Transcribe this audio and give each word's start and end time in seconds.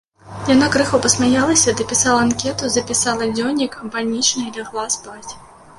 Яна 0.53 0.69
крыху 0.75 0.99
пасмяялася, 1.03 1.75
дапісала 1.81 2.19
анкету, 2.27 2.63
запісала 2.79 3.29
дзённік 3.37 3.79
бальнічны 3.95 4.43
і 4.49 4.55
лягла 4.59 4.93
спаць. 4.99 5.29